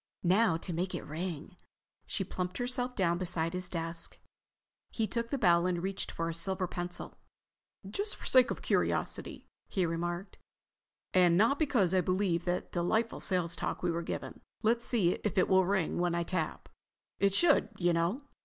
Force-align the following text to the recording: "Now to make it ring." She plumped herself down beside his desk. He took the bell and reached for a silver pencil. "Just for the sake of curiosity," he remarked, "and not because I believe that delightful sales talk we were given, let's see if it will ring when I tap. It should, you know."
"Now 0.23 0.57
to 0.57 0.73
make 0.73 0.95
it 0.95 1.05
ring." 1.05 1.57
She 2.07 2.23
plumped 2.23 2.57
herself 2.57 2.95
down 2.95 3.19
beside 3.19 3.53
his 3.53 3.69
desk. 3.69 4.17
He 4.89 5.05
took 5.05 5.29
the 5.29 5.37
bell 5.37 5.67
and 5.67 5.83
reached 5.83 6.11
for 6.11 6.27
a 6.27 6.33
silver 6.33 6.67
pencil. 6.67 7.19
"Just 7.87 8.15
for 8.15 8.23
the 8.23 8.29
sake 8.31 8.49
of 8.49 8.63
curiosity," 8.63 9.45
he 9.67 9.85
remarked, 9.85 10.39
"and 11.13 11.37
not 11.37 11.59
because 11.59 11.93
I 11.93 12.01
believe 12.01 12.45
that 12.45 12.71
delightful 12.71 13.19
sales 13.19 13.55
talk 13.55 13.83
we 13.83 13.91
were 13.91 14.01
given, 14.01 14.41
let's 14.63 14.85
see 14.87 15.11
if 15.23 15.37
it 15.37 15.47
will 15.47 15.65
ring 15.67 15.99
when 15.99 16.15
I 16.15 16.23
tap. 16.23 16.67
It 17.19 17.35
should, 17.35 17.69
you 17.77 17.93
know." 17.93 18.23